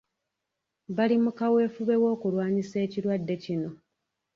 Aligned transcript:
Bali 0.95 1.15
mu 1.23 1.31
kaweefube 1.37 1.93
ow'okulwanyisa 1.99 2.75
ekirwadde 2.85 3.35
kino. 3.43 3.69